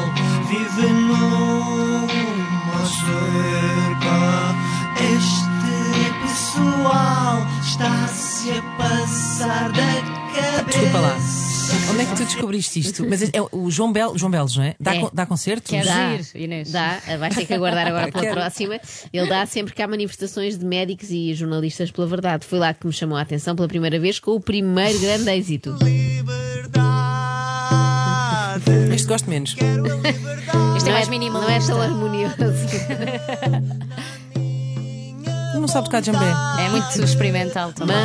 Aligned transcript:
vive 0.48 0.86
numa 0.92 2.06
cerca. 2.84 4.18
Este 5.16 5.48
pessoal 6.22 7.36
está-se 7.62 8.50
a 8.50 8.62
passar 8.76 9.72
da 9.72 9.92
cabeça. 10.34 10.64
Desculpa 10.66 10.98
lá. 11.00 11.16
Onde 11.90 12.00
é 12.00 12.04
que 12.06 12.16
tu 12.16 12.24
descobriste 12.24 12.80
isto? 12.80 13.06
Mas 13.08 13.22
é, 13.22 13.30
é 13.32 13.40
o 13.52 13.70
João, 13.70 13.92
Bel, 13.92 14.16
João 14.16 14.30
Belos, 14.30 14.56
não 14.56 14.64
é? 14.64 14.74
Dá, 14.80 14.94
É. 14.94 15.00
con- 15.00 15.10
dá 15.12 15.26
concertos? 15.26 15.70
Quer 15.70 15.84
Dá, 15.84 16.14
ir, 16.14 16.26
Inês? 16.42 16.70
dá, 16.72 16.98
vais 17.18 17.34
ter 17.34 17.44
que 17.46 17.54
aguardar 17.54 17.86
agora 17.86 18.08
pela 18.12 18.22
Quero. 18.24 18.34
próxima. 18.40 18.78
Ele 19.12 19.28
dá 19.28 19.44
sempre 19.46 19.74
que 19.74 19.82
há 19.82 19.88
manifestações 19.88 20.56
de 20.58 20.64
médicos 20.64 21.10
e 21.10 21.32
jornalistas 21.34 21.90
pela 21.90 22.06
verdade. 22.06 22.46
Foi 22.46 22.58
lá 22.58 22.72
que 22.74 22.86
me 22.86 22.92
chamou 22.92 23.16
a 23.18 23.22
atenção 23.22 23.54
pela 23.56 23.68
primeira 23.68 23.98
vez 23.98 24.18
com 24.20 24.30
o 24.32 24.40
primeiro 24.40 24.98
grande 24.98 25.30
êxito. 25.30 25.76
Gosto 29.19 29.30
menos. 29.30 29.50
Isto 29.50 29.61
é 29.62 30.84
Não 30.84 30.92
mais 30.92 31.06
é, 31.08 31.11
minimalista. 31.11 31.74
não 31.74 31.83
é 31.83 31.86
tão 31.86 31.97
harmonioso. 31.97 32.36
Não 35.55 35.66
sabe 35.66 35.86
tocar 35.86 36.05
jambé. 36.05 36.33
É 36.64 36.69
muito 36.69 37.02
experimental 37.02 37.72
também. 37.72 37.96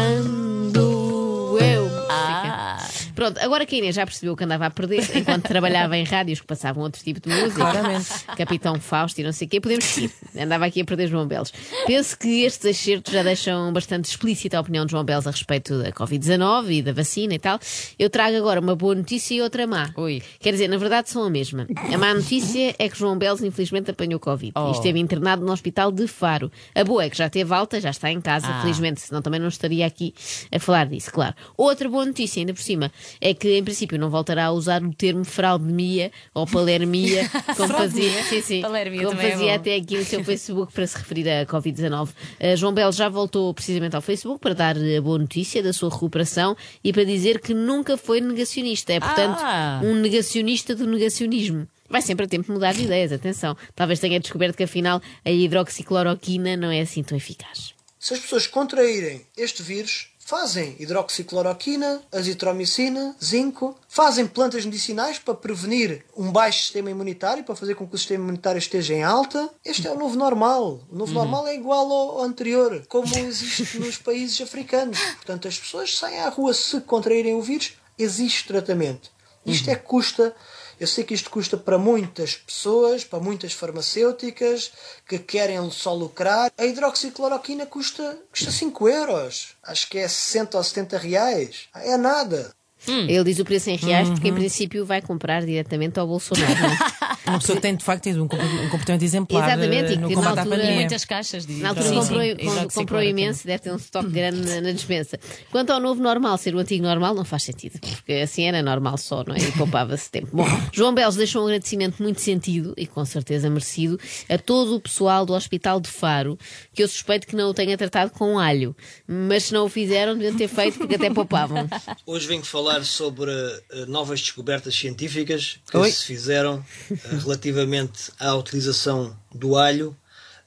Pronto, 3.23 3.37
agora 3.39 3.65
que 3.65 3.75
a 3.75 3.77
Inês 3.77 3.95
já 3.95 4.05
percebeu 4.05 4.35
que 4.35 4.43
andava 4.43 4.65
a 4.65 4.69
perder 4.69 4.99
enquanto 5.15 5.43
trabalhava 5.47 5.95
em 5.97 6.03
rádios 6.03 6.41
que 6.41 6.45
passavam 6.47 6.83
outro 6.83 7.01
tipo 7.01 7.21
de 7.21 7.29
música, 7.33 7.55
Claramente. 7.55 8.05
Capitão 8.37 8.77
Fausto 8.81 9.21
e 9.21 9.23
não 9.23 9.31
sei 9.31 9.47
o 9.47 9.49
quê, 9.49 9.61
podemos 9.61 9.85
seguir. 9.85 10.11
Andava 10.37 10.65
aqui 10.65 10.81
a 10.81 10.85
perder 10.85 11.07
João 11.07 11.25
Belos. 11.25 11.53
Penso 11.87 12.17
que 12.19 12.43
estes 12.43 12.65
excertos 12.65 13.13
já 13.13 13.23
deixam 13.23 13.71
bastante 13.71 14.05
explícita 14.09 14.57
a 14.57 14.61
opinião 14.61 14.85
de 14.85 14.91
João 14.91 15.05
Belos 15.05 15.25
a 15.25 15.31
respeito 15.31 15.81
da 15.81 15.91
Covid-19 15.93 16.69
e 16.71 16.81
da 16.81 16.91
vacina 16.91 17.33
e 17.33 17.39
tal. 17.39 17.57
Eu 17.97 18.09
trago 18.09 18.35
agora 18.35 18.59
uma 18.59 18.75
boa 18.75 18.93
notícia 18.93 19.33
e 19.35 19.41
outra 19.41 19.65
má. 19.65 19.89
Ui. 19.95 20.21
Quer 20.41 20.51
dizer, 20.51 20.67
na 20.67 20.75
verdade 20.77 21.09
são 21.09 21.23
a 21.23 21.29
mesma. 21.29 21.65
A 21.93 21.97
má 21.97 22.13
notícia 22.13 22.75
é 22.77 22.89
que 22.89 22.97
João 22.97 23.17
Belos 23.17 23.41
infelizmente 23.41 23.89
apanhou 23.89 24.19
Covid 24.19 24.51
Oh. 24.55 24.67
e 24.67 24.71
esteve 24.71 24.99
internado 24.99 25.45
no 25.45 25.51
hospital 25.53 25.91
de 25.93 26.07
Faro. 26.07 26.51
A 26.75 26.83
boa 26.83 27.05
é 27.05 27.09
que 27.09 27.17
já 27.17 27.29
teve 27.29 27.53
alta, 27.53 27.79
já 27.79 27.89
está 27.91 28.11
em 28.11 28.19
casa, 28.19 28.47
Ah. 28.49 28.61
felizmente, 28.61 28.99
senão 28.99 29.21
também 29.21 29.39
não 29.39 29.47
estaria 29.47 29.85
aqui 29.85 30.13
a 30.51 30.59
falar 30.59 30.85
disso, 30.87 31.09
claro. 31.11 31.33
Outra 31.55 31.87
boa 31.87 32.05
notícia, 32.05 32.41
ainda 32.41 32.53
por 32.53 32.61
cima, 32.61 32.91
é 33.21 33.33
que 33.33 33.57
em 33.57 33.63
princípio 33.63 33.97
não 33.99 34.09
voltará 34.09 34.45
a 34.45 34.51
usar 34.51 34.83
o 34.83 34.93
termo 34.93 35.23
fraudemia 35.23 36.11
ou 36.33 36.45
palermia, 36.47 37.29
como 37.57 37.73
fazia, 37.73 38.23
sim, 38.23 38.41
sim, 38.41 38.61
Palermia 38.61 39.05
como 39.07 39.19
é 39.21 39.31
fazia 39.31 39.47
bom. 39.47 39.55
até 39.55 39.75
aqui 39.75 39.97
no 39.97 40.05
seu 40.05 40.23
Facebook 40.25 40.71
para 40.73 40.87
se 40.87 40.97
referir 40.97 41.29
à 41.29 41.45
Covid-19. 41.45 42.09
Uh, 42.09 42.57
João 42.57 42.73
Belo 42.73 42.91
já 42.91 43.09
voltou 43.09 43.53
precisamente 43.53 43.95
ao 43.95 44.01
Facebook 44.01 44.39
para 44.39 44.53
dar 44.53 44.75
a 44.77 45.01
boa 45.01 45.17
notícia 45.17 45.61
da 45.63 45.73
sua 45.73 45.89
recuperação 45.89 46.55
e 46.83 46.91
para 46.93 47.03
dizer 47.03 47.39
que 47.39 47.53
nunca 47.53 47.97
foi 47.97 48.21
negacionista. 48.21 48.93
É, 48.93 48.99
portanto, 48.99 49.39
Ah. 49.41 49.81
um 49.83 49.95
negacionista 49.95 50.75
do 50.75 50.87
negacionismo. 50.87 51.67
Vai 51.89 52.01
sempre 52.01 52.25
a 52.25 52.27
tempo 52.27 52.45
de 52.47 52.51
mudar 52.51 52.73
de 52.73 52.83
ideias, 52.83 53.11
atenção. 53.11 53.55
Talvez 53.75 53.99
tenha 53.99 54.19
descoberto 54.19 54.57
que 54.57 54.63
afinal 54.63 54.99
a 55.23 55.29
hidroxicloroquina 55.77 56.55
não 56.57 56.71
é 56.71 56.81
assim 56.81 57.03
tão 57.03 57.17
eficaz. 57.17 57.73
Se 57.99 58.13
as 58.13 58.19
pessoas 58.19 58.47
contraírem 58.47 59.21
este 59.37 59.61
vírus, 59.63 60.09
fazem 60.33 60.75
hidroxicloroquina, 60.79 62.01
azitromicina, 62.11 63.15
zinco, 63.23 63.77
fazem 63.87 64.25
plantas 64.25 64.65
medicinais 64.65 65.19
para 65.19 65.35
prevenir 65.35 66.03
um 66.17 66.31
baixo 66.31 66.63
sistema 66.63 66.89
imunitário, 66.89 67.43
para 67.43 67.55
fazer 67.55 67.75
com 67.75 67.85
que 67.87 67.93
o 67.93 67.97
sistema 67.99 68.23
imunitário 68.23 68.57
esteja 68.57 68.95
em 68.95 69.03
alta. 69.03 69.47
Este 69.63 69.87
é 69.87 69.91
o 69.91 69.95
novo 69.95 70.15
normal. 70.15 70.79
O 70.89 70.95
novo 70.95 71.13
normal 71.13 71.45
é 71.45 71.53
igual 71.53 71.91
ao 71.91 72.23
anterior, 72.23 72.83
como 72.89 73.15
existe 73.15 73.77
nos 73.77 73.99
países 73.99 74.41
africanos. 74.41 74.99
Portanto, 75.17 75.47
as 75.47 75.59
pessoas 75.59 75.95
saem 75.95 76.21
à 76.21 76.29
rua 76.29 76.51
se 76.51 76.81
contraírem 76.81 77.35
o 77.35 77.41
vírus, 77.43 77.73
existe 77.95 78.47
tratamento. 78.47 79.11
Isto 79.45 79.69
é 79.69 79.75
que 79.75 79.83
custa. 79.83 80.35
Eu 80.83 80.87
sei 80.87 81.05
que 81.05 81.13
isto 81.13 81.29
custa 81.29 81.55
para 81.55 81.77
muitas 81.77 82.35
pessoas, 82.35 83.05
para 83.05 83.17
muitas 83.17 83.53
farmacêuticas 83.53 84.69
que 85.07 85.17
querem 85.17 85.71
só 85.71 85.93
lucrar. 85.93 86.51
A 86.57 86.65
hidroxicloroquina 86.65 87.65
custa, 87.65 88.17
custa 88.29 88.51
5 88.51 88.89
euros. 88.89 89.53
Acho 89.63 89.87
que 89.89 89.97
é 89.97 90.05
60 90.05 90.57
ou 90.57 90.61
70 90.61 90.97
reais. 90.97 91.69
É 91.73 91.95
nada. 91.95 92.53
Ele 92.85 93.23
diz 93.23 93.39
o 93.39 93.45
preço 93.45 93.69
em 93.69 93.77
reais 93.77 94.09
porque, 94.09 94.27
em 94.27 94.33
princípio, 94.33 94.85
vai 94.85 95.01
comprar 95.01 95.45
diretamente 95.45 95.97
ao 96.01 96.05
Bolsonaro. 96.05 96.51
Uma 97.25 97.39
pessoa 97.39 97.55
que 97.55 97.61
tem 97.61 97.75
de 97.75 97.83
facto 97.83 98.03
tido 98.03 98.23
um 98.23 98.27
compor- 98.27 98.47
comportamento 98.69 99.01
exemplar 99.03 99.47
Exatamente, 99.47 99.93
e 99.93 99.97
que 99.97 100.15
na 100.15 100.29
altura- 100.29 100.73
muitas 100.73 101.05
caixas 101.05 101.45
de 101.45 101.53
Na 101.53 101.69
altura 101.69 101.87
Sim, 101.87 101.95
comprou, 101.95 102.21
sim, 102.21 102.67
comprou 102.73 103.01
imenso, 103.03 103.45
deve 103.47 103.59
ter 103.63 103.71
um 103.71 103.75
estoque 103.77 104.09
grande 104.09 104.41
na, 104.47 104.61
na 104.61 104.71
dispensa. 104.71 105.17
Quanto 105.51 105.71
ao 105.71 105.79
novo 105.79 106.01
normal, 106.01 106.37
ser 106.37 106.53
o 106.55 106.59
antigo 106.59 106.83
normal, 106.83 107.13
não 107.15 107.23
faz 107.25 107.43
sentido, 107.43 107.79
porque 107.79 108.13
assim 108.13 108.43
era 108.43 108.61
normal 108.61 108.97
só, 108.97 109.23
não 109.25 109.33
é? 109.35 109.39
E 109.39 109.51
poupava-se 109.53 110.09
tempo. 110.11 110.29
Bom, 110.33 110.45
João 110.73 110.93
Belos 110.93 111.15
deixou 111.15 111.43
um 111.43 111.45
agradecimento 111.45 112.01
muito 112.03 112.19
sentido 112.21 112.73
e 112.77 112.85
com 112.85 113.03
certeza 113.05 113.49
merecido 113.49 113.99
a 114.29 114.37
todo 114.37 114.75
o 114.75 114.79
pessoal 114.81 115.25
do 115.25 115.33
Hospital 115.33 115.79
de 115.79 115.89
Faro, 115.89 116.37
que 116.73 116.83
eu 116.83 116.87
suspeito 116.87 117.25
que 117.27 117.35
não 117.35 117.49
o 117.49 117.53
tenha 117.53 117.77
tratado 117.77 118.11
com 118.11 118.37
alho, 118.37 118.75
mas 119.07 119.43
se 119.45 119.53
não 119.53 119.65
o 119.65 119.69
fizeram, 119.69 120.13
deviam 120.17 120.35
ter 120.35 120.47
feito 120.47 120.77
porque 120.77 120.95
até 120.95 121.09
poupavam. 121.09 121.67
Hoje 122.05 122.27
venho 122.27 122.43
falar 122.43 122.83
sobre 122.83 123.31
eh, 123.31 123.85
novas 123.87 124.19
descobertas 124.21 124.75
científicas 124.75 125.59
que 125.69 125.77
Oi. 125.77 125.91
se 125.91 126.05
fizeram 126.05 126.63
eh, 126.91 127.12
relativamente 127.19 128.11
à 128.19 128.35
utilização 128.35 129.15
do 129.33 129.55
alho 129.55 129.95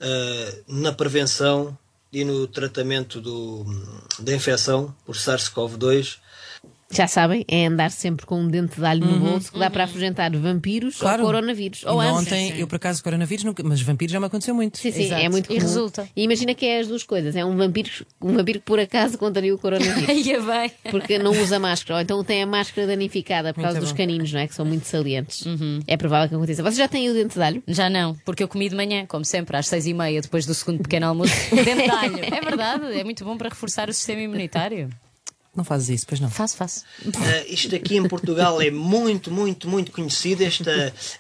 eh, 0.01 0.63
na 0.69 0.93
prevenção 0.93 1.77
e 2.13 2.25
no 2.25 2.47
tratamento 2.47 3.21
da 4.19 4.35
infecção 4.35 4.95
por 5.05 5.17
SARS-CoV-2 5.17 6.19
Já 6.89 7.09
sabem, 7.09 7.45
é 7.49 7.67
andar 7.67 7.91
sempre 7.91 8.25
com 8.25 8.41
um 8.41 8.47
dente 8.49 8.79
de 8.79 8.87
alho 8.87 9.05
no 9.05 9.19
bolso 9.19 9.51
que 9.53 9.59
dá 9.59 9.69
para 9.69 9.85
afugentar 9.85 10.31
vampiros 10.37 10.97
Claro. 10.99 11.23
ou 11.23 11.27
coronavírus. 11.27 11.85
Ou 11.85 12.01
ambos. 12.01 12.23
ontem, 12.23 12.55
eu 12.59 12.67
por 12.69 12.77
acaso, 12.77 13.03
coronavírus, 13.03 13.43
nunca, 13.45 13.61
mas 13.65 13.81
vampiros 13.83 14.13
já 14.13 14.21
me 14.21 14.27
aconteceu 14.27 14.55
muito. 14.55 14.79
Sim, 14.79 14.93
sim, 14.93 15.03
Exato. 15.05 15.21
é 15.23 15.29
muito 15.29 15.47
E 15.47 15.49
comum. 15.57 15.61
resulta. 15.61 16.09
E 16.15 16.23
imagina 16.23 16.55
que 16.55 16.65
é 16.65 16.79
as 16.81 16.87
duas 16.87 17.03
coisas. 17.03 17.35
É 17.35 17.45
um 17.45 17.57
vampiro, 17.57 17.91
um 18.23 18.35
vampiro 18.35 18.61
que 18.61 18.65
por 18.65 18.79
acaso 18.79 19.19
contraria 19.19 19.53
o 19.53 19.59
coronavírus. 19.59 20.09
Ia 20.27 20.41
bem. 20.41 20.71
Porque 20.91 21.19
não 21.19 21.33
usa 21.33 21.59
máscara, 21.59 21.97
ou 21.97 22.01
então 22.03 22.23
tem 22.23 22.43
a 22.43 22.47
máscara 22.47 22.87
danificada 22.87 23.53
por 23.53 23.63
causa 23.63 23.79
Muito 23.79 23.83
dos 23.85 23.93
bom. 23.93 23.97
caninos, 23.99 24.33
não 24.33 24.41
é? 24.41 24.47
Que 24.47 24.55
são 24.55 24.65
muito 24.65 24.87
salientes. 24.87 25.45
É 25.89 25.97
provável 25.97 26.29
que 26.29 26.35
aconteça. 26.37 26.63
Vocês 26.63 26.77
já 26.77 26.87
têm 26.89 27.11
o 27.11 27.15
dente 27.15 27.35
de 27.35 27.43
alho? 27.43 27.63
Já 27.67 27.91
não, 27.91 28.15
porque 28.25 28.43
eu 28.45 28.49
comi 28.49 28.69
de 28.69 28.77
manhã, 28.77 29.05
como 29.07 29.25
sempre, 29.25 29.57
às 29.57 29.67
seis 29.67 29.87
e 29.87 29.93
meia, 29.93 30.21
depois 30.21 30.47
do 30.47 30.55
segundo 30.55 30.83
pequeno 30.83 31.07
almoço, 31.09 31.33
dentro 31.53 31.83
de 31.85 31.91
alho. 31.91 32.19
É 32.25 32.41
verdade, 32.41 32.99
é 32.99 33.03
muito 33.03 33.25
bom 33.25 33.37
para 33.37 33.49
reforçar 33.49 33.89
o 33.89 33.93
sistema 33.93 34.21
imunitário. 34.23 34.89
Não 35.57 35.65
fazes 35.65 35.89
isso, 35.89 36.07
pois 36.07 36.21
não. 36.21 36.31
Faço, 36.31 36.57
faço. 36.57 36.85
Eh, 37.05 37.47
isto 37.49 37.75
aqui 37.75 37.97
em 37.97 38.07
Portugal 38.07 38.61
é 38.61 38.71
muito, 38.71 39.31
muito, 39.31 39.69
muito 39.69 39.91
conhecido, 39.91 40.43
este, 40.43 40.71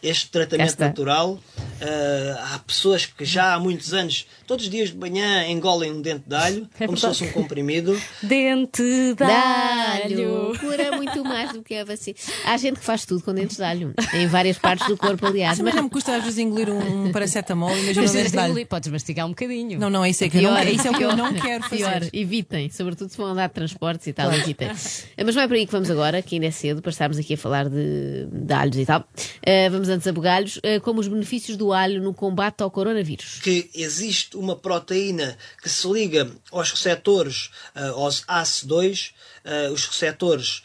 este 0.02 0.28
tratamento 0.28 0.68
Esta. 0.68 0.84
natural. 0.86 1.40
Ah, 1.80 2.54
há 2.54 2.58
pessoas 2.60 3.06
que 3.06 3.24
já 3.24 3.54
há 3.54 3.60
muitos 3.60 3.92
anos, 3.92 4.26
todos 4.46 4.64
os 4.64 4.70
dias 4.70 4.90
de 4.90 4.96
manhã, 4.96 5.46
engolem 5.46 5.92
um 5.92 6.00
dente 6.00 6.24
de 6.26 6.34
alho, 6.34 6.68
como 6.78 6.96
se 6.96 7.06
fosse 7.06 7.24
um 7.24 7.32
comprimido. 7.32 8.00
Dente 8.22 8.82
de 9.14 9.24
alho. 9.24 10.58
cura 10.58 10.96
muito 10.96 11.24
mais 11.24 11.52
do 11.52 11.62
que 11.62 11.74
a 11.74 11.84
vacina. 11.84 12.16
Há 12.44 12.56
gente 12.56 12.78
que 12.78 12.84
faz 12.84 13.04
tudo 13.04 13.22
com 13.22 13.34
dentes 13.34 13.56
de 13.56 13.62
alho, 13.62 13.94
em 14.14 14.26
várias 14.26 14.58
partes 14.58 14.86
do 14.86 14.96
corpo, 14.96 15.26
aliás. 15.26 15.58
Mas 15.60 15.74
não 15.74 15.84
me 15.84 15.90
custa 15.90 16.16
às 16.16 16.24
vezes 16.24 16.38
engolir 16.38 16.70
um 16.70 17.12
paracetamol, 17.12 17.76
imagina 17.76 18.06
um 18.06 18.12
dente 18.12 18.30
de 18.30 18.38
alho. 18.38 18.66
Podes 18.66 18.90
mastigar 18.90 19.26
um 19.26 19.30
bocadinho. 19.30 19.78
Não, 19.78 19.90
não, 19.90 20.04
é 20.04 20.10
isso 20.10 20.24
é 20.24 20.28
que 20.28 20.38
eu 20.38 20.42
não, 20.42 20.56
é 20.56 20.70
isso 20.70 20.86
é 20.86 20.90
o 20.90 20.94
que 20.94 21.02
eu 21.02 21.16
não 21.16 21.34
quero 21.34 21.62
fazer. 21.64 21.76
Pior, 21.76 22.08
evitem, 22.12 22.70
sobretudo 22.70 23.10
se 23.10 23.16
vão 23.16 23.26
andar 23.26 23.48
de 23.48 23.54
transportes 23.54 24.06
e 24.06 24.12
tal, 24.12 24.25
evitem. 24.32 24.68
Mas 25.24 25.34
não 25.34 25.42
é 25.42 25.48
para 25.48 25.56
aí 25.56 25.66
que 25.66 25.72
vamos 25.72 25.90
agora, 25.90 26.22
que 26.22 26.36
ainda 26.36 26.46
é 26.46 26.50
cedo, 26.50 26.82
para 26.82 26.90
estarmos 26.90 27.18
aqui 27.18 27.34
a 27.34 27.38
falar 27.38 27.68
de, 27.68 28.26
de 28.30 28.52
alhos 28.52 28.76
e 28.76 28.86
tal. 28.86 29.00
Uh, 29.00 29.70
vamos 29.70 29.88
antes 29.88 30.06
a 30.06 30.12
bugalhos, 30.12 30.56
uh, 30.58 30.80
como 30.82 31.00
os 31.00 31.08
benefícios 31.08 31.56
do 31.56 31.72
alho 31.72 32.02
no 32.02 32.14
combate 32.14 32.62
ao 32.62 32.70
coronavírus. 32.70 33.40
que 33.42 33.70
existe 33.74 34.36
uma 34.36 34.56
proteína 34.56 35.36
que 35.62 35.68
se 35.68 35.86
liga 35.90 36.30
aos 36.50 36.70
receptores, 36.70 37.50
ah, 37.74 37.88
aos 37.88 38.22
ACE2, 38.22 39.12
ah, 39.44 39.70
os 39.72 39.86
receptores 39.86 40.62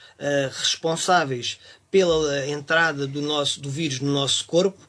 responsáveis 0.51 1.59
pela 1.89 2.47
entrada 2.47 3.05
do, 3.05 3.21
nosso, 3.21 3.59
do 3.59 3.69
vírus 3.69 3.99
no 3.99 4.13
nosso 4.13 4.45
corpo. 4.45 4.79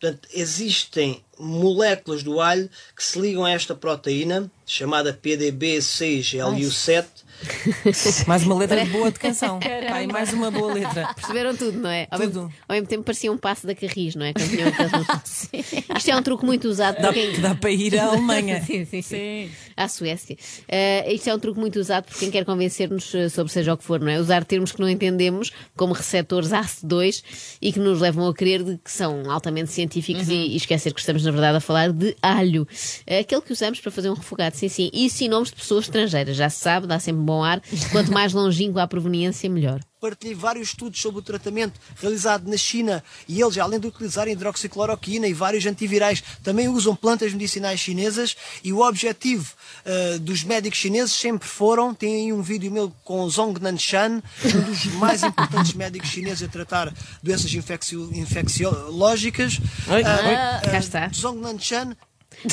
Portanto, 0.00 0.28
existem 0.32 1.22
moléculas 1.38 2.22
do 2.22 2.40
alho 2.40 2.68
que 2.96 3.04
se 3.04 3.20
ligam 3.20 3.44
a 3.44 3.50
esta 3.50 3.74
proteína, 3.74 4.50
chamada 4.66 5.12
PDB6LU7, 5.12 7.06
Mais 8.26 8.42
uma 8.44 8.54
letra 8.56 8.84
boa 8.86 9.10
de 9.10 9.18
canção. 9.18 9.58
Pá, 9.88 10.02
e 10.02 10.06
mais 10.06 10.32
uma 10.32 10.50
boa 10.50 10.72
letra. 10.72 11.12
Perceberam 11.14 11.56
tudo, 11.56 11.78
não 11.78 11.90
é? 11.90 12.06
Ao, 12.10 12.18
Tudo. 12.18 12.26
Mesmo, 12.42 12.52
ao 12.68 12.74
mesmo 12.74 12.88
tempo 12.88 13.02
parecia 13.04 13.30
um 13.32 13.36
passo 13.38 13.66
da 13.66 13.74
Carris, 13.74 14.14
não 14.14 14.24
é? 14.24 14.32
Tinham 14.32 14.68
aqueles- 14.68 15.48
Isto 15.96 16.10
é 16.10 16.16
um 16.16 16.22
truque 16.22 16.44
muito 16.44 16.68
usado 16.68 16.96
Dá, 17.00 17.08
por 17.08 17.14
quem. 17.14 17.32
que 17.32 17.40
dá 17.40 17.54
para 17.54 17.70
ir 17.70 17.98
à 17.98 18.06
Alemanha. 18.06 18.62
Sim, 18.64 18.84
sim, 18.84 19.02
sim. 19.02 19.50
À 19.76 19.88
Suécia. 19.88 20.36
Eh, 20.68 21.12
isto 21.14 21.28
é 21.28 21.34
um 21.34 21.38
truque 21.38 21.58
muito 21.60 21.78
usado 21.78 22.04
por 22.04 22.18
quem 22.18 22.30
quer 22.30 22.44
convencer-nos 22.44 23.14
eh, 23.14 23.28
sobre 23.28 23.52
seja 23.52 23.72
o 23.74 23.76
que 23.76 23.84
for, 23.84 24.00
não 24.00 24.08
é? 24.08 24.18
Usar 24.20 24.44
termos 24.44 24.72
que 24.72 24.80
não 24.80 24.88
entendemos, 24.88 25.50
como 25.76 25.92
receptores 25.92 26.50
ACE2, 26.50 27.22
e 27.60 27.72
que 27.72 27.78
nos 27.78 28.00
levam 28.00 28.26
a 28.28 28.34
crer 28.34 28.62
de 28.62 28.78
que 28.78 28.90
são 28.90 29.30
altamente 29.30 29.70
científicos 29.72 30.28
e, 30.28 30.34
e 30.34 30.56
esquecer 30.56 30.92
que 30.92 31.00
estamos, 31.00 31.24
na 31.24 31.30
verdade, 31.30 31.56
a 31.56 31.60
falar 31.60 31.92
de 31.92 32.14
alho. 32.22 32.66
Eh, 33.06 33.20
aquele 33.20 33.40
que 33.40 33.52
usamos 33.52 33.80
para 33.80 33.90
fazer 33.90 34.10
um 34.10 34.14
refogado, 34.14 34.56
sim, 34.56 34.68
sim. 34.68 34.90
E 34.92 35.08
sim 35.08 35.28
nomes 35.28 35.48
de 35.50 35.56
pessoas 35.56 35.84
estrangeiras, 35.84 36.36
já 36.36 36.48
se 36.50 36.60
sabe, 36.60 36.86
dá 36.86 36.98
sempre 36.98 37.22
bom 37.22 37.31
ar. 37.40 37.62
Quanto 37.92 38.10
mais 38.10 38.32
longínquo 38.32 38.80
a 38.80 38.88
proveniência, 38.88 39.48
melhor. 39.48 39.78
partilhei 40.00 40.34
vários 40.34 40.70
estudos 40.70 41.00
sobre 41.00 41.20
o 41.20 41.22
tratamento 41.22 41.78
realizado 42.00 42.50
na 42.50 42.56
China 42.56 43.04
e 43.28 43.40
eles, 43.40 43.56
além 43.56 43.78
de 43.78 43.86
utilizarem 43.86 44.32
hidroxicloroquina 44.32 45.28
e 45.28 45.32
vários 45.32 45.64
antivirais, 45.64 46.20
também 46.42 46.66
usam 46.66 46.96
plantas 46.96 47.32
medicinais 47.32 47.78
chinesas 47.78 48.34
e 48.64 48.72
o 48.72 48.80
objetivo 48.80 49.52
ah, 49.86 50.18
dos 50.18 50.42
médicos 50.42 50.80
chineses 50.80 51.12
sempre 51.12 51.46
foram, 51.46 51.94
tem 51.94 52.16
aí 52.24 52.32
um 52.32 52.42
vídeo 52.42 52.72
meu 52.72 52.92
com 53.04 53.20
o 53.22 53.30
Zhong 53.30 53.56
Nanshan, 53.60 54.20
um 54.44 54.60
dos 54.62 54.84
mais 54.96 55.22
importantes 55.22 55.72
médicos 55.74 56.08
chineses 56.08 56.42
a 56.42 56.48
tratar 56.48 56.92
doenças 57.22 57.54
infeccio- 57.54 58.10
infecciológicas. 58.12 59.60
Oi, 59.88 60.02
Ah, 60.02 60.60
Cá 60.64 60.70
ah, 60.72 60.78
está. 60.78 61.08
Zhong 61.14 61.38
Nanshan 61.40 61.96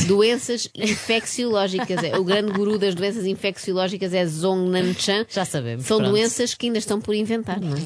Doenças 0.08 0.68
infecciológicas. 0.74 2.04
É, 2.04 2.18
O 2.18 2.24
grande 2.24 2.52
guru 2.52 2.78
das 2.78 2.96
doenças 2.96 3.26
infecciológicas 3.26 4.14
é 4.14 4.26
Zhong 4.26 4.70
Nanshan. 4.70 5.26
Já 5.30 5.46
sabemos, 5.46 5.86
São 5.86 5.98
pronto. 5.98 6.12
doenças 6.12 6.54
que 6.54 6.68
ainda 6.68 6.80
estão 6.80 7.00
por 7.02 7.14
inventar, 7.16 7.60
não 7.60 7.76
é? 7.78 7.82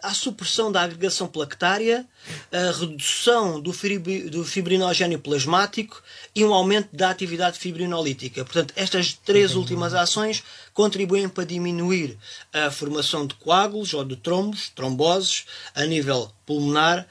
à 0.00 0.14
supressão 0.14 0.70
da 0.70 0.82
agregação 0.82 1.26
plaquetária, 1.26 2.06
a 2.52 2.70
redução 2.78 3.60
do, 3.60 3.72
fibri- 3.72 4.30
do 4.30 4.44
fibrinogénio 4.44 5.18
plasmático 5.18 6.00
e 6.36 6.44
um 6.44 6.54
aumento 6.54 6.88
da 6.92 7.10
atividade 7.10 7.58
fibrinolítica. 7.58 8.44
Portanto, 8.44 8.72
estas 8.76 9.12
três 9.14 9.56
últimas 9.56 9.92
ações 9.92 10.44
contribuem 10.72 11.28
para 11.28 11.42
diminuir 11.44 12.16
a 12.52 12.70
formação 12.70 13.26
de 13.26 13.34
coágulos 13.34 13.92
ou 13.92 14.04
de 14.04 14.14
trombos, 14.14 14.68
tromboses, 14.68 15.46
a 15.74 15.84
nível 15.84 16.30
pulmonar, 16.44 17.04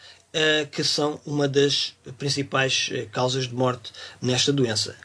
que 0.72 0.84
são 0.84 1.20
uma 1.26 1.48
das 1.48 1.94
principais 2.18 2.90
eh, 2.92 3.08
causas 3.12 3.48
de 3.48 3.56
morte 3.56 3.92
nesta 4.22 4.52
doença. 4.52 4.96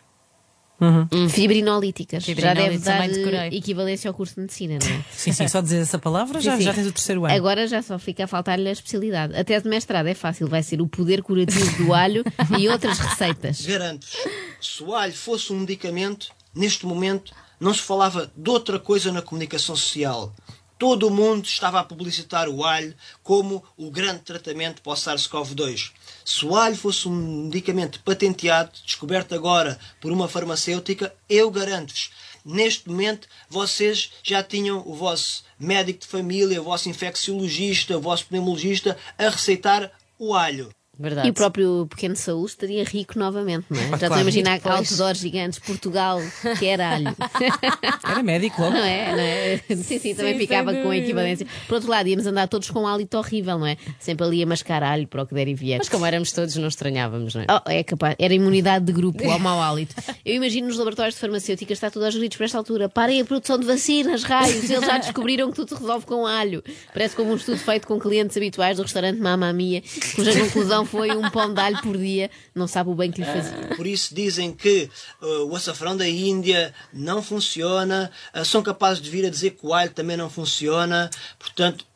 Fibrinolíticas. 1.29 2.25
Já 2.25 2.55
deve 2.55 2.79
dar 2.79 3.09
eh, 3.09 3.49
equivalência 3.49 4.09
ao 4.09 4.15
curso 4.15 4.35
de 4.35 4.41
medicina, 4.41 4.79
não 4.83 4.91
é? 4.91 5.05
Sim, 5.13 5.33
sim, 5.33 5.47
só 5.47 5.61
dizer 5.61 5.79
essa 5.79 5.99
palavra 5.99 6.41
já, 6.41 6.53
Sim, 6.53 6.59
sim. 6.59 6.65
já 6.65 6.75
tens 6.75 6.87
o 6.87 6.93
terceiro 6.93 7.25
ano. 7.27 7.35
Agora 7.35 7.67
já 7.67 7.83
só 7.83 7.99
fica 7.99 8.25
a 8.25 8.27
faltar-lhe 8.27 8.69
a 8.69 8.73
especialidade. 8.73 9.37
A 9.37 9.45
tese 9.45 9.65
de 9.65 9.69
mestrado 9.69 10.07
é 10.07 10.15
fácil, 10.15 10.49
vai 10.49 10.63
ser 10.63 10.81
o 10.81 10.89
poder 10.89 11.23
curativo 11.23 11.85
do 11.85 11.93
alho 11.93 12.25
e 12.59 12.69
outras 12.69 12.99
receitas. 12.99 13.61
Garanto-vos, 13.67 14.17
se 14.61 14.83
o 14.83 14.95
alho 14.95 15.13
fosse 15.13 15.53
um 15.53 15.61
medicamento, 15.61 16.29
neste 16.55 16.87
momento 16.87 17.33
não 17.61 17.75
se 17.75 17.83
falava 17.83 18.33
de 18.35 18.51
outra 18.51 18.79
coisa 18.79 19.13
na 19.13 19.21
comunicação 19.21 19.77
social. 19.77 20.35
Todo 20.81 21.09
o 21.09 21.11
mundo 21.11 21.45
estava 21.45 21.79
a 21.79 21.85
publicitar 21.85 22.49
o 22.49 22.65
alho 22.65 22.95
como 23.23 23.63
o 23.77 23.91
grande 23.91 24.21
tratamento 24.21 24.81
para 24.81 24.93
o 24.93 24.97
SARS-CoV-2. 24.97 25.91
Se 26.25 26.47
o 26.47 26.57
alho 26.57 26.75
fosse 26.75 27.07
um 27.07 27.45
medicamento 27.45 28.01
patenteado, 28.01 28.73
descoberto 28.87 29.35
agora 29.35 29.79
por 30.01 30.11
uma 30.11 30.27
farmacêutica, 30.27 31.15
eu 31.29 31.51
garanto-vos, 31.51 32.11
neste 32.43 32.89
momento 32.89 33.29
vocês 33.51 34.11
já 34.23 34.43
tinham 34.43 34.83
o 34.87 34.95
vosso 34.95 35.45
médico 35.59 36.01
de 36.01 36.07
família, 36.07 36.63
o 36.63 36.65
vosso 36.65 36.89
infecciologista, 36.89 37.99
o 37.99 38.01
vosso 38.01 38.25
pneumologista 38.25 38.97
a 39.19 39.29
receitar 39.29 39.93
o 40.19 40.35
alho. 40.35 40.71
Verdade. 41.01 41.29
E 41.29 41.31
o 41.31 41.35
próprio 41.35 41.87
pequeno 41.89 42.15
Saúl 42.15 42.45
estaria 42.45 42.85
rico 42.85 43.19
novamente, 43.19 43.65
não 43.71 43.79
é? 43.79 43.89
Já 43.89 43.95
estou 43.95 44.05
a 44.05 44.09
claro. 44.09 44.23
imaginar 44.23 44.59
Depois. 44.59 44.91
outdoors 44.91 45.19
gigantes, 45.19 45.59
Portugal, 45.59 46.21
que 46.59 46.67
era 46.67 46.91
alho. 46.91 47.17
Era 48.05 48.23
médico 48.23 48.61
logo. 48.61 48.75
Não 48.75 48.85
é? 48.85 49.13
Não 49.13 49.19
é? 49.19 49.77
Sim, 49.83 49.99
sim, 49.99 50.15
também 50.15 50.37
ficava 50.39 50.75
com 50.75 50.93
equivalência. 50.93 51.47
Por 51.67 51.77
outro 51.77 51.89
lado, 51.89 52.09
íamos 52.09 52.27
andar 52.27 52.49
todos 52.49 52.71
com 52.71 52.81
um 52.81 52.87
hálito 52.87 53.17
horrível, 53.17 53.59
não 53.59 53.67
é? 53.67 53.77
Sempre 53.99 54.27
ali 54.27 54.43
a 54.43 54.47
mascar 54.47 54.83
alho 54.83 55.07
para 55.07 55.23
o 55.23 55.27
que 55.27 55.35
der 55.35 55.49
e 55.49 55.55
vier. 55.55 55.79
Mas 55.79 55.89
como 55.89 56.05
éramos 56.05 56.33
todos, 56.33 56.55
não 56.57 56.69
estranhávamos, 56.69 57.35
não 57.35 57.43
é? 57.43 57.47
Oh, 57.49 57.71
é 57.71 57.83
capaz, 57.83 58.17
era 58.19 58.35
imunidade 58.35 58.85
de 58.85 58.93
grupo 58.93 59.29
ao 59.31 59.39
mau 59.39 59.61
hálito. 59.61 59.95
Eu 60.25 60.35
imagino 60.35 60.67
nos 60.69 60.77
laboratórios 60.77 61.15
de 61.15 61.21
farmacêuticas 61.21 61.79
está 61.79 61.91
tudo 61.91 62.05
aos 62.05 62.15
gritos 62.17 62.37
para 62.37 62.47
esta 62.47 62.59
altura. 62.59 62.89
Parem 62.89 63.21
a 63.21 63.25
produção 63.25 63.59
de 63.59 63.65
vacinas, 63.65 64.23
raios. 64.23 64.69
Eles 64.69 64.85
já 64.85 64.99
descobriram 64.99 65.51
que 65.51 65.57
tudo 65.57 65.69
se 65.69 65.81
resolve 65.81 66.05
com 66.05 66.27
alho. 66.27 66.63
Parece 66.93 67.17
como 67.17 67.33
um 67.33 67.37
estudo 67.37 67.59
feito 67.59 67.87
com 67.87 67.99
clientes 67.99 68.37
habituais 68.37 68.77
do 68.77 68.83
restaurante 68.83 69.19
Mamma 69.19 69.53
Mia, 69.53 69.83
cuja 70.15 70.39
conclusão 70.39 70.85
foi 70.91 71.17
um 71.17 71.31
pão 71.31 71.53
de 71.53 71.61
alho 71.61 71.81
por 71.83 71.97
dia. 71.97 72.31
Não 72.55 72.67
sabe 72.67 72.91
o 72.91 72.95
bem 72.95 73.11
que 73.11 73.21
lhe 73.21 73.27
fazia. 73.27 73.77
Por 73.77 73.87
isso 73.87 74.15
dizem 74.15 74.53
que 74.53 74.91
uh, 75.21 75.45
o 75.47 75.57
açafrão 75.57 75.97
da 75.97 76.09
Índia 76.09 76.75
não 76.93 77.23
funciona, 77.23 78.11
uh, 78.35 78.45
são 78.45 78.63
capazes 78.63 79.03
de 79.03 79.11
vir 79.11 79.25
a 79.27 79.31
dizer 79.31 79.51
que 79.53 79.67
o 79.67 79.73
alho 79.73 79.91
também 79.91 80.17
não 80.17 80.29
funciona. 80.29 81.11
Portanto, 81.39 81.87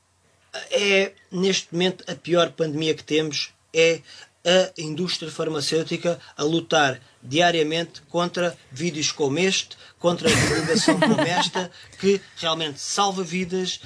é 0.71 1.13
neste 1.31 1.69
momento 1.73 2.05
a 2.07 2.15
pior 2.15 2.51
pandemia 2.53 2.95
que 2.95 3.05
temos 3.05 3.53
é 3.73 4.01
a 4.45 4.81
indústria 4.81 5.31
farmacêutica 5.31 6.19
a 6.37 6.43
lutar 6.43 7.01
diariamente 7.23 8.03
contra 8.09 8.57
vídeos 8.71 9.11
como 9.11 9.39
este, 9.39 9.77
contra 9.99 10.29
a 10.29 10.33
divulgação 10.33 11.01
como 11.01 11.21
esta, 11.21 11.71
que 11.99 12.21
realmente 12.37 12.79
salva 12.79 13.23
vidas 13.23 13.81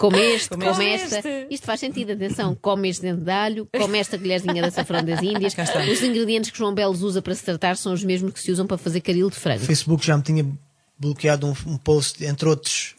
Come 0.00 0.18
este, 0.18 0.56
come, 0.56 0.94
este. 0.94 1.16
esta. 1.16 1.28
Isto 1.50 1.66
faz 1.66 1.78
sentido, 1.80 2.12
atenção. 2.12 2.54
Come 2.54 2.88
este 2.88 3.02
dente 3.02 3.22
de 3.22 3.30
alho, 3.30 3.68
come 3.76 3.98
esta 3.98 4.18
colherzinha 4.18 4.62
de 4.62 4.68
açafrão 4.68 5.04
das 5.04 5.20
Índias. 5.20 5.54
Os 5.92 6.02
ingredientes 6.02 6.50
que 6.50 6.56
João 6.56 6.74
Belos 6.74 7.02
usa 7.02 7.20
para 7.20 7.34
se 7.34 7.44
tratar 7.44 7.76
são 7.76 7.92
os 7.92 8.02
mesmos 8.02 8.32
que 8.32 8.40
se 8.40 8.50
usam 8.50 8.66
para 8.66 8.78
fazer 8.78 9.02
caril 9.02 9.28
de 9.28 9.36
O 9.36 9.40
frango. 9.40 9.60
Facebook 9.60 10.06
já 10.06 10.16
me 10.16 10.22
tinha 10.22 10.46
bloqueado 10.98 11.46
um, 11.46 11.54
um 11.66 11.76
post, 11.76 12.24
entre 12.24 12.48
outros, 12.48 12.94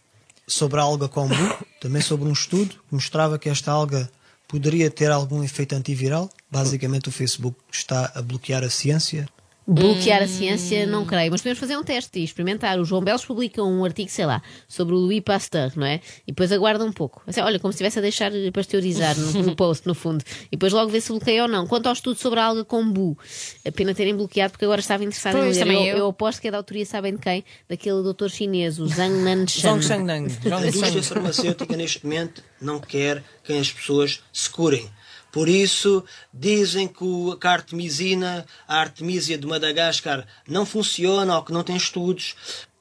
sobre 0.45 0.79
a 0.79 0.83
alga 0.83 1.07
kombu, 1.07 1.55
também 1.79 2.03
sobre 2.03 2.27
um 2.29 2.33
estudo 2.33 2.75
que 2.75 2.93
mostrava 2.93 3.39
que 3.39 3.49
esta 3.49 3.71
alga 3.71 4.07
poderia 4.47 4.91
ter 4.91 5.09
algum 5.09 5.43
efeito 5.43 5.73
antiviral. 5.73 6.29
Basicamente, 6.51 7.07
o 7.07 7.11
Facebook 7.11 7.57
está 7.71 8.11
a 8.13 8.21
bloquear 8.21 8.63
a 8.63 8.69
ciência. 8.69 9.27
Bloquear 9.65 10.23
a 10.23 10.27
ciência, 10.27 10.87
não 10.87 11.05
creio, 11.05 11.31
mas 11.31 11.39
podemos 11.39 11.59
fazer 11.59 11.77
um 11.77 11.83
teste 11.83 12.19
e 12.19 12.23
experimentar. 12.23 12.79
O 12.79 12.83
João 12.83 13.01
Belos 13.01 13.23
publica 13.23 13.63
um 13.63 13.85
artigo, 13.85 14.09
sei 14.09 14.25
lá, 14.25 14.41
sobre 14.67 14.95
o 14.95 14.97
Louis 14.97 15.21
Pasteur, 15.21 15.71
não 15.75 15.85
é? 15.85 16.01
E 16.27 16.31
depois 16.31 16.51
aguarda 16.51 16.83
um 16.83 16.91
pouco. 16.91 17.21
Assim, 17.27 17.41
olha, 17.41 17.59
como 17.59 17.71
se 17.71 17.75
estivesse 17.75 17.99
a 17.99 18.01
deixar 18.01 18.31
pasteurizar 18.51 19.17
no, 19.17 19.43
no 19.43 19.55
post, 19.55 19.87
no 19.87 19.93
fundo. 19.93 20.25
E 20.47 20.57
depois 20.57 20.73
logo 20.73 20.89
vê 20.89 20.99
se 20.99 21.09
bloqueia 21.09 21.43
ou 21.43 21.47
não. 21.47 21.67
Quanto 21.67 21.85
ao 21.85 21.93
estudo 21.93 22.19
sobre 22.19 22.39
a 22.39 22.45
alga 22.45 22.65
kombu, 22.65 23.17
a 23.65 23.71
pena 23.71 23.93
terem 23.93 24.15
bloqueado 24.15 24.51
porque 24.51 24.65
agora 24.65 24.81
estava 24.81 25.03
interessado 25.03 25.37
Pois, 25.37 25.55
em 25.55 25.63
ler. 25.63 25.73
Eu, 25.73 25.81
eu. 25.81 25.97
eu 25.99 26.07
aposto 26.07 26.41
que 26.41 26.47
é 26.47 26.51
da 26.51 26.57
autoria, 26.57 26.85
sabem 26.85 27.13
de 27.13 27.19
quem? 27.19 27.45
Daquele 27.69 28.01
doutor 28.01 28.31
chinês, 28.31 28.79
o 28.79 28.87
Zhang 28.87 29.23
Nanshan. 29.23 29.61
Zhong 29.61 29.81
Shangnang. 29.83 30.27
A 30.51 30.67
indústria 30.67 31.03
farmacêutica 31.03 31.77
neste 31.77 32.03
momento 32.03 32.43
não 32.59 32.79
quer 32.79 33.23
que 33.43 33.53
as 33.53 33.71
pessoas 33.71 34.21
se 34.33 34.49
curem. 34.49 34.89
Por 35.31 35.47
isso, 35.47 36.03
dizem 36.33 36.87
que 36.87 37.05
a 37.41 37.51
artemisina, 37.51 38.45
a 38.67 38.79
artemisia 38.79 39.37
de 39.37 39.47
Madagascar, 39.47 40.27
não 40.47 40.65
funciona 40.65 41.35
ou 41.35 41.43
que 41.43 41.53
não 41.53 41.63
tem 41.63 41.75
estudos. 41.75 42.35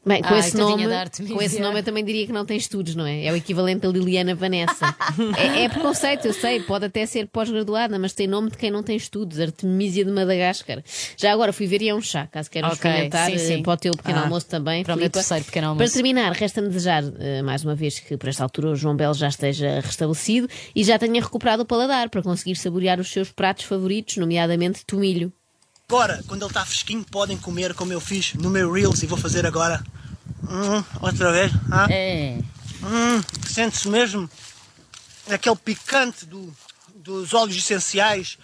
Bem, 0.04 0.22
com, 0.22 0.32
Ai, 0.32 0.40
esse 0.40 0.56
nome, 0.56 0.84
com 1.28 1.42
esse 1.42 1.60
nome 1.60 1.80
eu 1.80 1.82
também 1.82 2.02
diria 2.02 2.26
que 2.26 2.32
não 2.32 2.46
tem 2.46 2.56
estudos, 2.56 2.94
não 2.94 3.04
é? 3.06 3.26
É 3.26 3.32
o 3.32 3.36
equivalente 3.36 3.86
a 3.86 3.90
Liliana 3.90 4.34
Vanessa. 4.34 4.96
é, 5.36 5.64
é 5.64 5.68
preconceito, 5.68 6.24
eu 6.24 6.32
sei, 6.32 6.58
pode 6.60 6.86
até 6.86 7.04
ser 7.04 7.26
pós-graduada, 7.28 7.98
mas 7.98 8.14
tem 8.14 8.26
nome 8.26 8.50
de 8.50 8.56
quem 8.56 8.70
não 8.70 8.82
tem 8.82 8.96
estudos, 8.96 9.38
Artemisia 9.38 10.02
de 10.02 10.10
Madagascar. 10.10 10.82
Já 11.18 11.30
agora 11.32 11.52
fui 11.52 11.66
ver 11.66 11.82
e 11.82 11.90
é 11.90 11.94
um 11.94 12.00
chá, 12.00 12.26
caso 12.28 12.50
queiram 12.50 12.68
Ok, 12.68 12.76
experimentar, 12.78 13.26
sim, 13.26 13.34
eh, 13.34 13.38
sim. 13.38 13.62
para 13.62 13.72
o 13.74 13.76
teu 13.76 13.92
pequeno 13.94 14.18
Ah, 14.20 14.22
almoço 14.22 14.46
também. 14.46 14.82
para 14.84 14.94
o 14.94 15.10
terceiro 15.10 15.44
pequeno 15.44 15.66
Para 15.66 15.70
almoço. 15.82 15.92
terminar, 15.92 16.32
resta-me 16.32 16.68
desejar, 16.68 17.04
eh, 17.18 17.42
mais 17.42 17.62
uma 17.62 17.74
vez, 17.74 17.98
que 18.00 18.16
por 18.16 18.30
esta 18.30 18.42
altura 18.42 18.70
o 18.70 18.74
João 18.76 18.96
Belo 18.96 19.12
já 19.12 19.28
esteja 19.28 19.80
restabelecido 19.80 20.48
e 20.74 20.82
já 20.82 20.98
tenha 20.98 21.20
recuperado 21.20 21.62
o 21.62 21.66
paladar 21.66 22.08
para 22.08 22.22
conseguir 22.22 22.56
saborear 22.56 22.98
os 23.00 23.10
seus 23.12 23.30
pratos 23.30 23.64
favoritos, 23.64 24.16
nomeadamente 24.16 24.82
tomilho. 24.86 25.30
Agora, 25.90 26.22
quando 26.28 26.42
ele 26.42 26.50
está 26.52 26.64
fresquinho, 26.64 27.02
podem 27.02 27.36
comer 27.36 27.74
como 27.74 27.92
eu 27.92 28.00
fiz 28.00 28.34
no 28.34 28.48
meu 28.48 28.70
Reels 28.70 29.02
e 29.02 29.06
vou 29.08 29.18
fazer 29.18 29.44
agora. 29.44 29.82
Hum, 30.48 30.84
outra 31.00 31.32
vez. 31.32 31.50
Ah? 31.68 31.88
É. 31.90 32.38
Hum, 32.80 33.20
Sente-se 33.44 33.88
mesmo 33.88 34.30
aquele 35.28 35.56
picante 35.56 36.24
do- 36.24 36.54
dos 36.94 37.34
óleos 37.34 37.56
essenciais, 37.56 38.38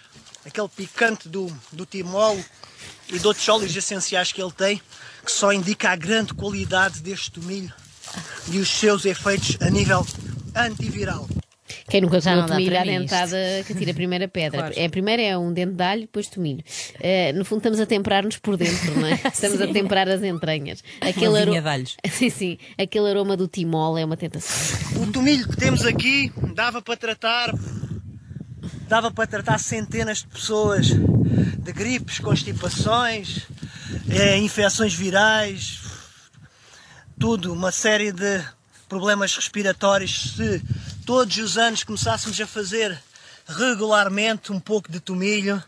aquele 0.44 0.66
picante 0.68 1.28
do, 1.28 1.46
do 1.70 1.86
timol 1.86 2.36
e 3.08 3.16
de 3.16 3.24
outros 3.24 3.48
óleos 3.48 3.76
essenciais 3.76 4.32
que 4.32 4.42
ele 4.42 4.50
tem, 4.50 4.82
que 5.24 5.30
só 5.30 5.52
indica 5.52 5.90
a 5.90 5.94
grande 5.96 6.34
qualidade 6.34 6.98
deste 6.98 7.30
tomilho 7.30 7.72
e 8.48 8.58
os 8.58 8.68
seus 8.68 9.04
efeitos 9.04 9.56
a 9.60 9.70
nível 9.70 10.04
antiviral. 10.52 11.28
Quem 11.88 12.00
nunca 12.00 12.20
comeu 12.20 12.46
tomilho 12.46 12.78
à 12.78 12.82
dentada 12.84 13.36
que 13.66 13.74
tira 13.74 13.90
a 13.90 13.94
primeira 13.94 14.28
pedra. 14.28 14.58
Claro. 14.58 14.74
É, 14.76 14.88
primeiro 14.88 15.22
é 15.22 15.36
um 15.36 15.52
dente 15.52 15.72
de 15.74 15.82
alho, 15.82 16.00
depois 16.02 16.28
tomilho. 16.28 16.62
Eh, 17.00 17.32
no 17.32 17.44
fundo 17.44 17.58
estamos 17.58 17.80
a 17.80 17.86
temperar-nos 17.86 18.36
por 18.38 18.56
dentro, 18.56 18.98
não 19.00 19.06
é? 19.06 19.14
Estamos 19.32 19.60
a 19.60 19.66
temperar 19.66 20.08
as 20.08 20.22
entranhas. 20.22 20.82
Aquele 21.00 21.26
vinha 21.26 21.40
aro- 21.42 21.52
de 21.52 21.68
alhos. 21.68 21.96
Sim, 22.10 22.30
sim. 22.30 22.58
Aquele 22.78 23.10
aroma 23.10 23.36
do 23.36 23.48
timol 23.48 23.98
é 23.98 24.04
uma 24.04 24.16
tentação. 24.16 25.02
O 25.02 25.10
tomilho 25.12 25.48
que 25.48 25.56
temos 25.56 25.84
aqui 25.84 26.32
dava 26.54 26.80
para 26.80 26.96
tratar 26.96 27.52
dava 28.88 29.10
para 29.10 29.26
tratar 29.26 29.58
centenas 29.58 30.18
de 30.18 30.28
pessoas 30.28 30.86
de 30.88 31.72
gripes, 31.72 32.20
constipações, 32.20 33.42
eh, 34.08 34.38
infecções 34.38 34.94
virais, 34.94 35.80
tudo, 37.18 37.52
uma 37.52 37.72
série 37.72 38.12
de 38.12 38.40
problemas 38.88 39.34
respiratórios. 39.34 40.34
Se 40.36 40.62
todos 41.06 41.36
os 41.38 41.56
anos 41.56 41.82
começássemos 41.84 42.38
a 42.40 42.46
fazer 42.46 42.98
regularmente 43.48 44.52
um 44.52 44.58
pouco 44.60 44.90
de 44.90 44.98
tomilho, 45.00 45.62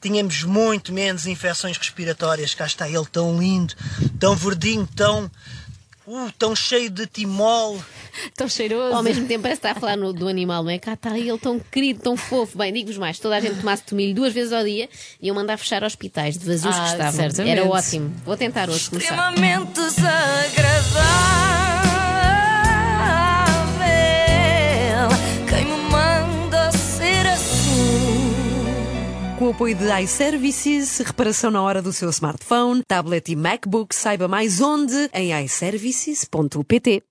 tínhamos 0.00 0.42
muito 0.42 0.92
menos 0.92 1.26
infecções 1.26 1.76
respiratórias. 1.76 2.54
Cá 2.54 2.66
está 2.66 2.88
ele 2.88 3.06
tão 3.12 3.38
lindo, 3.38 3.74
tão 4.18 4.34
verdinho, 4.34 4.88
tão, 4.96 5.30
uh, 6.06 6.32
tão 6.38 6.56
cheio 6.56 6.88
de 6.88 7.06
timol. 7.06 7.78
Tão 8.34 8.48
cheiroso. 8.48 8.96
Ao 8.96 9.02
mesmo 9.02 9.26
tempo 9.28 9.42
parece 9.42 9.60
que 9.60 9.66
está 9.68 9.76
a 9.76 9.80
falar 9.80 9.96
no- 9.96 10.12
do 10.12 10.26
animal, 10.26 10.64
não 10.64 10.70
é? 10.70 10.78
Cá 10.78 10.94
está 10.94 11.16
ele 11.18 11.36
tão 11.38 11.60
querido, 11.60 12.00
tão 12.00 12.16
fofo. 12.16 12.56
Bem, 12.58 12.72
digo-vos 12.72 12.96
mais, 12.98 13.18
toda 13.18 13.36
a 13.36 13.40
gente 13.40 13.60
tomasse 13.60 13.82
tomilho 13.84 14.14
duas 14.14 14.32
vezes 14.32 14.52
ao 14.52 14.64
dia, 14.64 14.88
iam 15.20 15.36
mandar 15.36 15.56
fechar 15.58 15.84
hospítais 15.84 16.36
de 16.38 16.46
vazios 16.46 16.74
Ah, 16.74 16.80
que 16.84 16.90
estavam. 16.92 17.12
certamente. 17.12 17.58
Era 17.58 17.64
ótimo. 17.68 18.10
Vou 18.24 18.36
tentar 18.38 18.70
hoje 18.70 18.88
começar. 18.88 19.14
Extremamente 19.14 19.74
desagradável. 19.74 21.57
O 29.48 29.50
apoio 29.50 29.74
de 29.74 29.90
iServices, 30.02 30.98
reparação 30.98 31.50
na 31.50 31.62
hora 31.62 31.80
do 31.80 31.90
seu 31.90 32.10
smartphone, 32.10 32.82
tablet 32.86 33.32
e 33.32 33.36
MacBook, 33.36 33.94
saiba 33.94 34.28
mais 34.28 34.60
onde 34.60 35.08
em 35.14 35.32
iServices.pt. 35.42 37.08